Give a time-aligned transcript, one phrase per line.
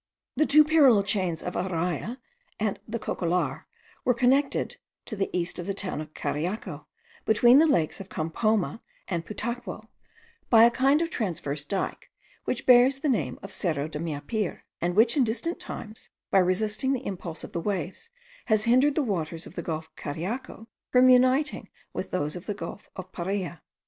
[0.35, 2.17] The two parallel chains of Araya
[2.59, 3.65] and the Cocollar
[4.03, 6.87] were connected, to the east of the town of Cariaco,
[7.23, 9.85] between the lakes of Campoma and Putaquao,
[10.49, 12.09] by a kind of transverse dyke,
[12.45, 16.93] which bears the name of Cerro de Meapire, and which in distant times, by resisting
[16.93, 18.09] the impulse of the waves,
[18.47, 22.55] has hindered the waters of the gulf of Cariaco from uniting with those of the
[22.55, 23.61] gulf of Paria.